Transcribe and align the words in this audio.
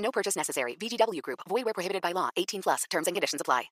No 0.00 0.10
purchase 0.10 0.36
necessary. 0.36 0.76
VGW 0.76 1.22
Group. 1.22 1.40
Void 1.48 1.64
where 1.64 1.74
prohibited 1.74 2.02
by 2.02 2.12
law. 2.12 2.30
18 2.36 2.62
plus. 2.62 2.84
Terms 2.90 3.06
and 3.06 3.14
conditions 3.14 3.40
apply. 3.40 3.70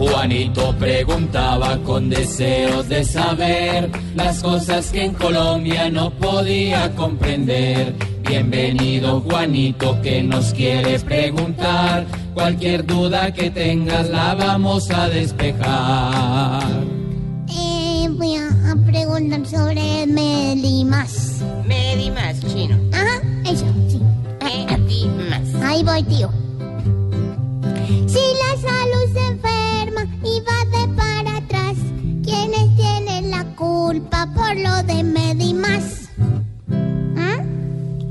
Juanito 0.00 0.74
preguntaba 0.78 1.76
con 1.84 2.08
deseos 2.08 2.88
de 2.88 3.04
saber 3.04 3.90
las 4.14 4.42
cosas 4.42 4.90
que 4.90 5.04
en 5.04 5.12
Colombia 5.12 5.90
no 5.90 6.10
podía 6.10 6.90
comprender. 6.96 7.92
Bienvenido 8.22 9.20
Juanito 9.20 10.00
que 10.00 10.22
nos 10.22 10.54
quiere 10.54 10.98
preguntar. 11.00 12.06
Cualquier 12.32 12.86
duda 12.86 13.30
que 13.34 13.50
tengas 13.50 14.08
la 14.08 14.34
vamos 14.34 14.90
a 14.90 15.10
despejar. 15.10 16.62
Eh, 17.48 18.08
voy 18.12 18.36
a, 18.36 18.76
preguntar 18.86 19.44
sobre 19.46 20.06
Medimas. 20.06 21.42
Medimas, 21.66 22.40
chino. 22.46 22.89
Tío. 26.08 26.30
Si 28.06 28.24
la 28.38 28.56
salud 28.56 29.12
se 29.12 29.26
enferma 29.26 30.06
y 30.24 30.40
va 30.40 30.64
de 30.78 30.94
para 30.96 31.36
atrás, 31.36 31.76
¿quiénes 32.24 32.74
tienen 32.74 33.30
la 33.30 33.44
culpa 33.54 34.26
por 34.34 34.56
lo 34.56 34.82
de 34.84 35.04
Medimas? 35.04 36.08
¿Ah? 37.18 37.44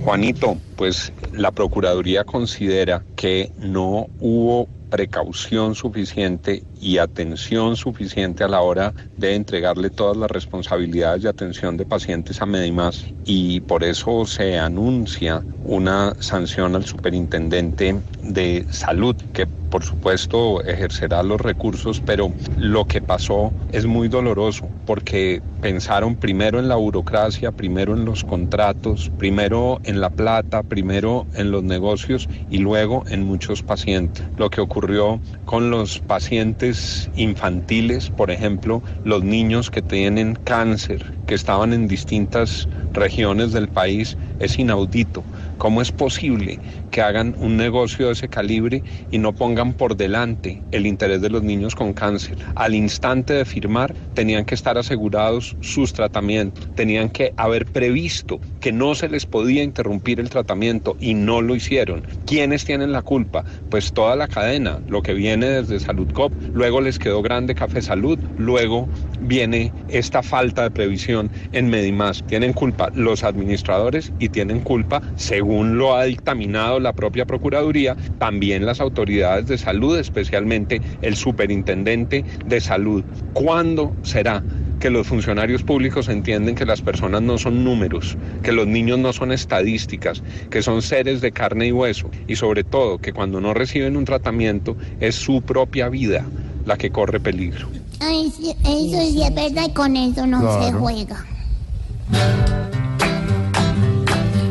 Juanito, 0.03 0.57
pues 0.75 1.11
la 1.33 1.51
Procuraduría 1.51 2.23
considera 2.23 3.03
que 3.15 3.51
no 3.57 4.07
hubo 4.19 4.67
precaución 4.89 5.75
suficiente 5.75 6.63
y 6.79 6.97
atención 6.97 7.75
suficiente 7.75 8.43
a 8.43 8.47
la 8.47 8.61
hora 8.61 8.93
de 9.15 9.35
entregarle 9.35 9.89
todas 9.89 10.17
las 10.17 10.31
responsabilidades 10.31 11.23
de 11.23 11.29
atención 11.29 11.77
de 11.77 11.85
pacientes 11.85 12.41
a 12.41 12.45
Medimás 12.45 13.05
y 13.23 13.61
por 13.61 13.83
eso 13.83 14.25
se 14.25 14.57
anuncia 14.57 15.45
una 15.61 16.15
sanción 16.19 16.75
al 16.75 16.85
superintendente 16.85 18.01
de 18.21 18.65
salud 18.69 19.15
que 19.33 19.47
por 19.69 19.83
supuesto 19.83 20.63
ejercerá 20.63 21.21
los 21.23 21.39
recursos, 21.39 22.01
pero 22.01 22.33
lo 22.55 22.85
que 22.85 23.01
pasó 23.01 23.53
es 23.69 23.85
muy 23.85 24.07
doloroso 24.07 24.71
porque 24.83 25.41
pensaron 25.61 26.15
primero 26.15 26.59
en 26.59 26.67
la 26.67 26.75
burocracia, 26.75 27.51
primero 27.51 27.93
en 27.93 28.05
los 28.05 28.23
contratos, 28.23 29.11
primero 29.17 29.79
en 29.83 30.01
la 30.01 30.09
plata, 30.09 30.63
primero 30.63 31.27
en 31.33 31.51
los 31.51 31.63
negocios 31.63 32.29
y 32.49 32.59
luego 32.59 33.03
en 33.09 33.23
muchos 33.23 33.61
pacientes. 33.63 34.23
Lo 34.37 34.49
que 34.49 34.61
ocurrió 34.61 35.21
con 35.45 35.69
los 35.69 35.99
pacientes 35.99 37.09
infantiles, 37.15 38.09
por 38.09 38.31
ejemplo, 38.31 38.83
los 39.03 39.23
niños 39.23 39.69
que 39.69 39.81
tienen 39.81 40.37
cáncer, 40.43 41.05
que 41.25 41.35
estaban 41.35 41.73
en 41.73 41.87
distintas 41.87 42.67
regiones 42.93 43.51
del 43.51 43.67
país, 43.69 44.17
es 44.39 44.57
inaudito. 44.59 45.23
¿Cómo 45.59 45.81
es 45.81 45.91
posible 45.91 46.61
que 46.89 47.01
hagan 47.01 47.35
un 47.37 47.57
negocio 47.57 48.07
de 48.07 48.13
ese 48.13 48.29
calibre 48.29 48.81
y 49.11 49.17
no 49.17 49.33
pongan 49.33 49.73
por 49.73 49.97
delante 49.97 50.63
el 50.71 50.87
interés 50.87 51.19
de 51.19 51.29
los 51.29 51.43
niños 51.43 51.75
con 51.75 51.93
cáncer? 51.93 52.37
Al 52.55 52.75
instante 52.75 53.33
de 53.33 53.43
firmar 53.43 53.93
tenían 54.13 54.45
que 54.45 54.55
estar 54.55 54.77
asegurados 54.77 55.57
sus 55.59 55.91
tratamientos, 55.91 56.69
tenían 56.75 57.09
que 57.09 57.33
haber 57.35 57.65
previsto 57.65 58.39
que 58.61 58.71
no 58.71 58.95
se 58.95 59.09
les 59.09 59.25
podía 59.25 59.61
interrumpir 59.61 60.21
el 60.21 60.29
tratamiento 60.29 60.95
y 60.97 61.13
no 61.13 61.41
lo 61.41 61.55
hicieron. 61.55 62.07
¿Quiénes 62.25 62.63
tienen 62.63 62.93
la 62.93 63.01
culpa? 63.01 63.43
Pues 63.67 63.91
toda 63.91 64.15
la 64.15 64.29
cadena, 64.29 64.79
lo 64.87 65.01
que 65.01 65.13
viene 65.13 65.47
desde 65.47 65.81
Salud 65.81 66.07
Cop, 66.13 66.33
luego 66.53 66.79
les 66.79 66.99
quedó 66.99 67.21
grande 67.21 67.53
Café 67.53 67.81
Salud, 67.81 68.17
luego 68.37 68.89
viene 69.19 69.73
esta 69.89 70.23
falta 70.23 70.63
de 70.63 70.71
previsión 70.71 71.33
en 71.51 71.69
Medimás. 71.69 72.23
Tienen 72.25 72.53
culpa 72.53 72.89
los 72.93 73.25
administradores 73.25 74.13
y 74.19 74.29
tienen 74.29 74.61
culpa, 74.61 75.01
según 75.15 75.48
lo 75.49 75.95
ha 75.95 76.03
dictaminado 76.03 76.79
la 76.79 76.93
propia 76.93 77.25
Procuraduría, 77.25 77.95
también 78.19 78.65
las 78.65 78.79
autoridades 78.79 79.47
de 79.47 79.57
salud, 79.57 79.97
especialmente 79.97 80.81
el 81.01 81.15
superintendente 81.15 82.23
de 82.45 82.61
salud. 82.61 83.03
¿Cuándo 83.33 83.95
será? 84.03 84.43
que 84.79 84.89
los 84.89 85.07
funcionarios 85.07 85.61
públicos 85.61 86.07
entienden 86.07 86.55
que 86.55 86.65
las 86.65 86.81
personas 86.81 87.21
no 87.21 87.37
son 87.37 87.65
números, 87.65 88.17
que 88.43 88.53
los 88.53 88.65
niños 88.65 88.97
no 88.97 89.11
son 89.11 89.33
estadísticas, 89.33 90.23
que 90.49 90.61
son 90.61 90.81
seres 90.81 91.19
de 91.19 91.33
carne 91.33 91.67
y 91.67 91.71
hueso 91.73 92.09
y 92.27 92.37
sobre 92.37 92.63
todo 92.63 92.97
que 92.97 93.11
cuando 93.11 93.41
no 93.41 93.53
reciben 93.53 93.97
un 93.97 94.05
tratamiento 94.05 94.77
es 95.01 95.15
su 95.15 95.41
propia 95.41 95.89
vida 95.89 96.25
la 96.65 96.77
que 96.77 96.91
corre 96.91 97.19
peligro. 97.19 97.67
Ay, 97.99 98.31
sí, 98.31 98.51
eso 98.63 99.11
sí 99.11 99.21
es 99.21 99.35
verdad 99.35 99.65
y 99.67 99.73
con 99.73 99.97
eso 99.97 100.25
no 100.25 100.63
se 100.63 100.71
juega. 100.71 101.25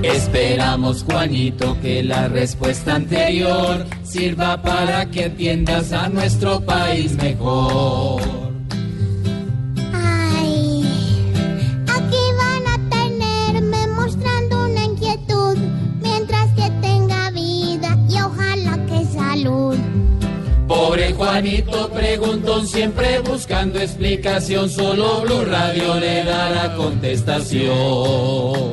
Esperamos, 0.03 1.03
Juanito, 1.03 1.77
que 1.83 2.03
la 2.05 2.29
respuesta 2.29 2.95
anterior 2.95 3.85
sirva 4.05 4.63
para 4.63 5.07
que 5.07 5.25
entiendas 5.25 5.93
a 5.93 6.09
nuestro 6.09 6.61
país 6.61 7.17
mejor. 7.17 8.23
Ay, 9.93 10.85
aquí 11.89 12.17
van 12.39 12.67
a 12.69 12.79
tenerme 12.91 13.87
mostrando 13.89 14.67
una 14.67 14.85
inquietud 14.85 15.59
mientras 16.01 16.49
que 16.55 16.71
tenga 16.81 17.31
vida 17.31 17.99
y 18.09 18.21
ojalá 18.21 18.79
que 18.87 19.05
salud. 19.05 19.77
Pobre 20.69 21.13
Juanito 21.13 21.91
preguntó 21.91 22.65
siempre 22.65 23.19
buscando 23.21 23.81
explicación, 23.81 24.71
solo 24.71 25.23
Blue 25.23 25.45
Radio 25.45 25.97
le 25.97 26.23
dará 26.23 26.77
contestación. 26.77 28.69